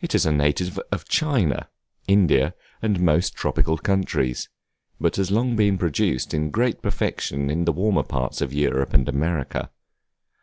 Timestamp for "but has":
4.98-5.30